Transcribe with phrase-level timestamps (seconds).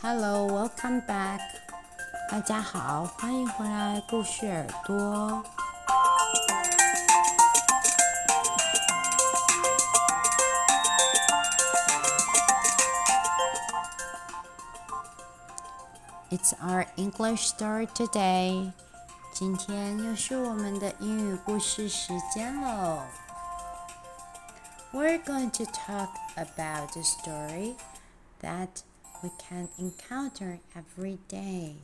[0.00, 1.40] Hello, welcome back.
[2.30, 5.44] 大家好，欢迎回来故事耳朵。
[16.30, 18.72] It's our English story today.
[19.34, 23.00] 今天又是我们的英语故事时间喽。
[24.92, 27.76] We're going to talk about a story
[28.42, 28.82] that
[29.22, 31.76] we can encounter every day.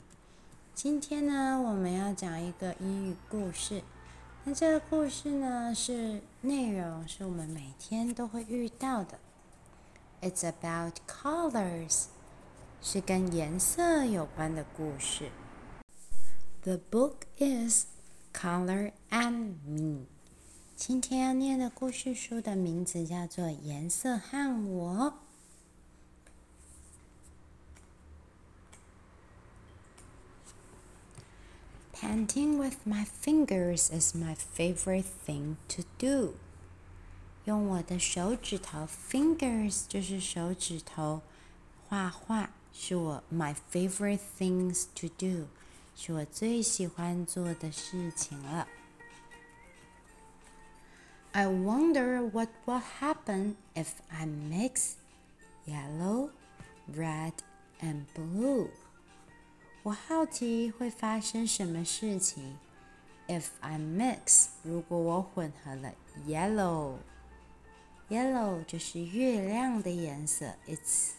[0.74, 3.82] 今天呢，我们要讲一个英语故事。
[4.45, 9.18] 那这个故事呢，是内容是我们每天都会遇到的。
[10.21, 12.04] It's about colors，
[12.80, 15.30] 是跟颜色有关的故事。
[16.62, 17.87] The book is
[18.32, 20.07] Color and Me。
[20.76, 25.12] 今天要念的故事书的名字叫做《颜色和我》。
[32.02, 36.34] Painting with my fingers is my favorite thing to do。
[37.45, 41.23] 用我的手指头，fingers 就是手指头，
[41.88, 45.46] 画画是我 my favorite things to do，
[45.96, 48.68] 是我最喜欢做的事情了。
[51.32, 54.93] I wonder what will happen if I mix
[55.66, 56.30] yellow,
[56.95, 57.32] red,
[57.80, 58.68] and blue.
[59.84, 62.57] 我好奇会发生什么事情。
[63.27, 65.94] If I mix，如果我混合了
[66.25, 71.09] yellow，yellow 就是月亮的颜色，it's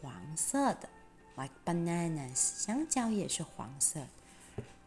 [0.00, 0.88] 黄色的
[1.34, 4.06] ，like bananas，香蕉也是黄色。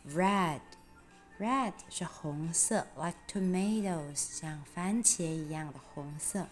[0.08, 6.48] Red，red 是红色，like tomatoes，像番茄一样的红色。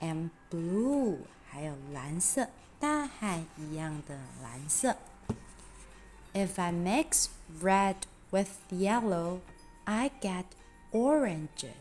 [0.00, 1.18] And blue，
[1.50, 2.48] 还有蓝色，
[2.78, 4.96] 大海一样的蓝色。
[6.32, 7.28] If I mix
[7.60, 7.96] red
[8.30, 9.40] with yellow,
[9.84, 10.44] I get
[10.92, 11.74] oranges.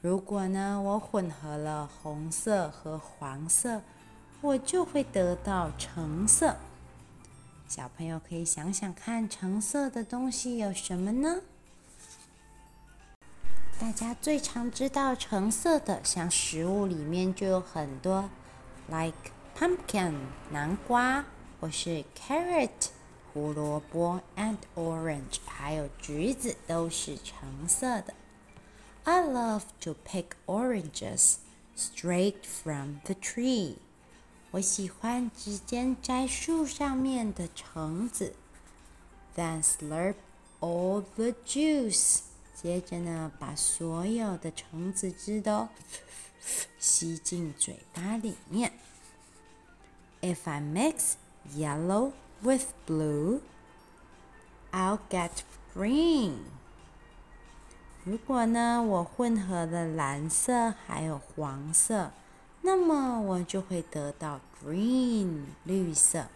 [0.00, 3.82] 如果呢，我混合了红色和黄色，
[4.40, 6.56] 我就会得到橙色。
[7.68, 11.42] 小朋友可以想想看，橙色的东西有什么呢？
[13.78, 18.28] 大家最常知道橙色的，像食物里面就有很多
[18.88, 20.14] ，like pumpkin
[20.50, 21.24] 南瓜，
[21.60, 22.90] 或是 carrot。
[23.37, 28.13] 胡萝卜 and orange，还有橘子都是橙色的。
[29.05, 31.35] I love to pick oranges
[31.75, 33.75] straight from the tree。
[34.51, 38.35] 我喜欢直接摘树上面的橙子，
[39.35, 40.15] then slurp
[40.59, 42.19] all the juice。
[42.53, 45.67] 接着呢，把所有的橙子汁都
[46.79, 48.71] 吸进嘴巴里面。
[50.21, 51.15] If I mix
[51.53, 53.41] yellow with blue,
[54.71, 55.43] I'll get
[55.75, 56.35] green.
[58.03, 62.11] 如果呢，我混合了蓝色还有黄色，
[62.61, 66.27] 那么我就会得到 green 绿色。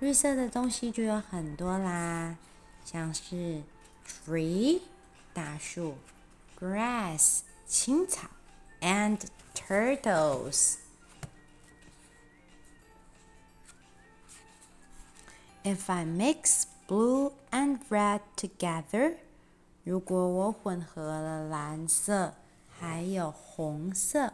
[0.00, 2.36] 绿色的东西就有很多啦，
[2.84, 3.62] 像是
[4.06, 4.80] tree
[5.32, 5.96] 大树，
[6.60, 8.28] grass 青草，
[8.80, 9.20] and
[9.54, 10.76] turtles。
[15.62, 19.16] If I mix blue and red together，
[19.82, 22.34] 如果我混合了蓝色
[22.68, 24.32] 还有红色，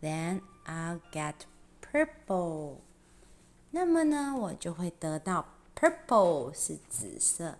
[0.00, 1.34] then I'll get
[1.82, 2.78] purple。
[3.70, 7.58] 那么呢，我就会得到 purple 是紫色。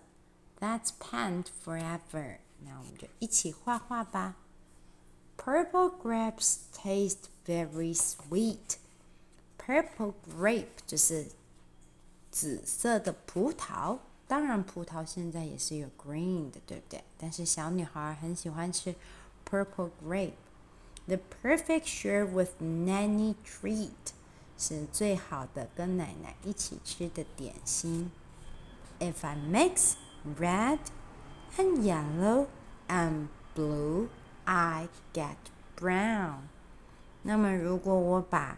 [0.59, 2.37] That's paint forever。
[2.63, 4.35] 那我们就一起画画吧。
[5.37, 11.27] Purple grapes taste very sweet。Purple grape 就是
[12.31, 17.03] 紫色的葡萄，当然葡萄现在也是有 green 的，对不对？
[17.17, 18.95] 但是小女孩很喜欢吃
[19.49, 23.91] purple grape。The perfect share with nanny treat
[24.57, 28.11] 是最好的跟奶奶一起吃的点心。
[28.99, 29.93] If I mix
[30.39, 30.79] red
[31.57, 32.47] and yellow
[32.87, 34.07] and blue,
[34.45, 35.35] I get
[35.77, 36.37] brown。
[37.21, 38.57] 那么如果我把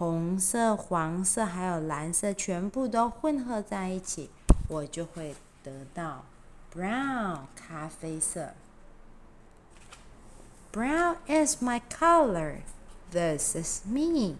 [0.00, 4.30] 红色、黄色还有蓝色全部都混合在一起，
[4.66, 6.24] 我就会得到
[6.74, 8.54] brown 咖啡色。
[10.72, 12.60] Brown is my color.
[13.10, 14.36] This is me.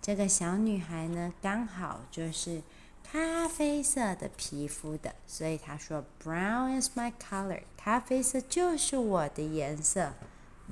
[0.00, 2.62] 这个小女孩呢，刚好就是
[3.02, 7.62] 咖啡色的皮肤的，所以她说 Brown is my color.
[7.76, 10.12] 咖啡色就是我的颜色。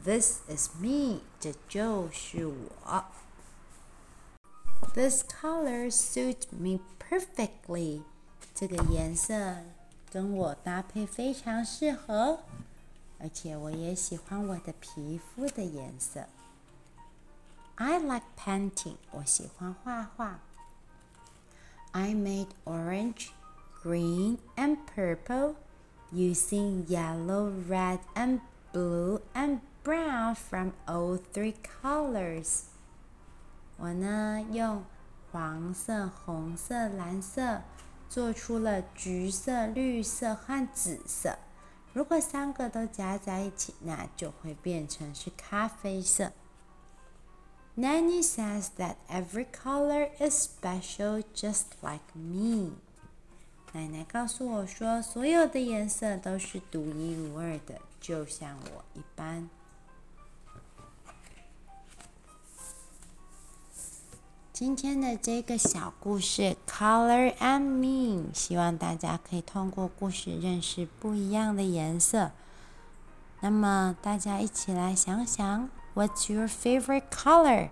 [0.05, 1.23] This is me.
[1.41, 3.05] 这就是我。
[4.94, 8.02] This color suits me perfectly.
[8.56, 9.58] 这个颜色
[10.12, 12.40] 跟我搭配非常适合，
[13.20, 16.26] 而且我也喜欢我的皮肤的颜色。
[17.76, 18.96] I like painting.
[19.12, 20.40] 我喜欢画画。
[21.92, 23.30] I made orange,
[23.84, 25.56] green, and purple
[26.12, 28.42] using yellow, red, and
[28.74, 32.66] blue and brown from all three colors.
[33.77, 34.85] 我呢用
[35.31, 37.63] 黄色、红色、蓝色
[38.09, 41.39] 做出了橘色、绿色和紫色。
[41.93, 46.33] 如果三个都加在一起，那就会变成是咖啡色。
[47.77, 52.73] Nanny says that every color is special, just like me.
[53.73, 59.49] 奶奶告诉我说，所有的颜色都是独一无二的，就像我一般。
[64.65, 72.31] 今天的这个小故事《Color and Mean》，希望大家可以通过故事认识不一样的颜色。
[73.41, 77.71] 那么，大家一起来想想，What's your favorite color？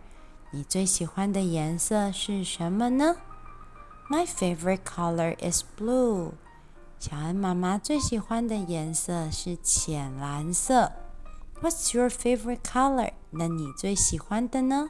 [0.51, 3.19] 你最喜欢的颜色是什么呢
[4.09, 6.33] ？My favorite color is blue。
[6.99, 10.91] 小恩妈妈最喜欢的颜色是浅蓝色。
[11.63, 13.13] What's your favorite color？
[13.31, 14.89] 那你最喜欢的呢？